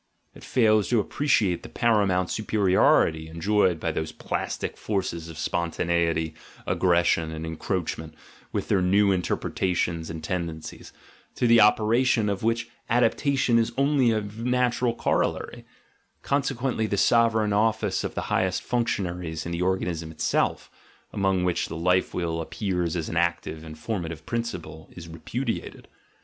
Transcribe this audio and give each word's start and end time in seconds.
It 0.33 0.43
fails 0.43 0.89
to 0.89 0.99
appreciate 0.99 1.61
the 1.61 1.69
para 1.69 2.07
mount 2.07 2.31
superiority 2.31 3.27
enjoyed 3.27 3.79
by 3.79 3.91
those 3.91 4.11
plastic 4.11 4.75
forces 4.75 5.29
of 5.29 5.37
spon 5.37 5.69
taneity, 5.69 6.33
aggression, 6.65 7.29
and 7.31 7.45
encroachment 7.45 8.15
with 8.51 8.67
their 8.67 8.81
new 8.81 9.11
in 9.11 9.21
terpretations 9.21 10.09
and 10.09 10.23
tendencies, 10.23 10.91
to 11.35 11.45
the 11.45 11.61
operation 11.61 12.29
of 12.29 12.41
which 12.41 12.67
adaptation 12.89 13.59
is 13.59 13.73
only 13.77 14.09
a 14.09 14.21
natural 14.21 14.95
corollary: 14.95 15.65
consequently 16.23 16.87
the 16.87 16.97
sovereign 16.97 17.53
office 17.53 18.03
of 18.03 18.15
the 18.15 18.21
highest 18.33 18.63
functionaries 18.63 19.45
in 19.45 19.51
the 19.51 19.61
organ 19.61 19.87
ism 19.87 20.09
itself 20.11 20.71
(among 21.13 21.43
which 21.43 21.67
the 21.67 21.77
life 21.77 22.11
will 22.11 22.41
appears 22.41 22.95
as 22.95 23.07
an 23.07 23.17
active 23.17 23.63
and 23.63 23.77
formative 23.77 24.25
principle) 24.25 24.89
is 24.95 25.07
repudiated. 25.07 25.87